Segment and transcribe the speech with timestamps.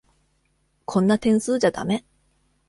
[0.85, 2.03] こんな点数じゃだめ。